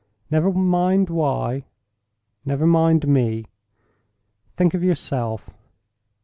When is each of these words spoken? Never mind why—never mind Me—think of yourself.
Never 0.31 0.51
mind 0.51 1.11
why—never 1.11 2.65
mind 2.65 3.07
Me—think 3.07 4.73
of 4.73 4.83
yourself. 4.83 5.51